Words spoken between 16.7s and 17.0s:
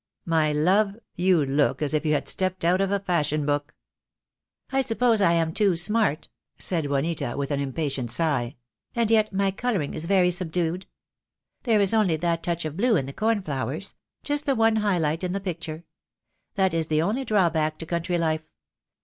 is